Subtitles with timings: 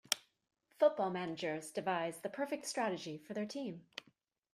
[0.79, 3.85] Football managers devise the perfect strategy for their team.